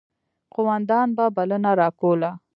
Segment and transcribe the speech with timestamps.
[0.53, 2.31] قوماندان به بلنه راکوله.